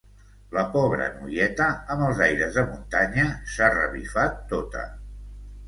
La 0.55 0.61
pobra 0.75 1.09
noieta, 1.17 1.67
amb 1.97 2.07
els 2.07 2.23
aires 2.29 2.57
de 2.57 2.65
muntanya, 2.71 3.29
s'ha 3.53 3.71
revifat 3.77 4.43
tota. 4.57 4.91